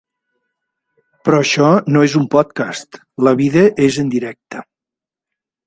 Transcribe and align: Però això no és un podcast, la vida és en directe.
Però 1.27 1.41
això 1.43 1.67
no 1.97 2.03
és 2.07 2.15
un 2.21 2.25
podcast, 2.37 2.99
la 3.29 3.35
vida 3.43 3.65
és 3.91 4.01
en 4.07 4.13
directe. 4.17 4.67